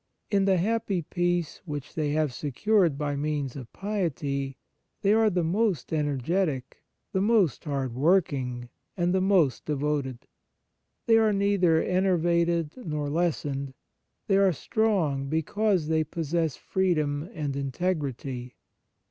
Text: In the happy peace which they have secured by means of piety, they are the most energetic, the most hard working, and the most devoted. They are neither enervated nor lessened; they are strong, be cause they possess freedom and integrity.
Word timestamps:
In 0.31 0.45
the 0.45 0.57
happy 0.57 1.03
peace 1.03 1.61
which 1.65 1.93
they 1.93 2.09
have 2.13 2.33
secured 2.33 2.97
by 2.97 3.15
means 3.15 3.55
of 3.55 3.71
piety, 3.71 4.57
they 5.03 5.13
are 5.13 5.29
the 5.29 5.43
most 5.43 5.93
energetic, 5.93 6.81
the 7.13 7.21
most 7.21 7.65
hard 7.65 7.93
working, 7.93 8.69
and 8.97 9.13
the 9.13 9.21
most 9.21 9.63
devoted. 9.63 10.25
They 11.05 11.19
are 11.19 11.31
neither 11.31 11.79
enervated 11.83 12.77
nor 12.77 13.11
lessened; 13.11 13.75
they 14.25 14.37
are 14.37 14.51
strong, 14.53 15.27
be 15.27 15.43
cause 15.43 15.87
they 15.87 16.03
possess 16.03 16.57
freedom 16.57 17.29
and 17.35 17.55
integrity. 17.55 18.55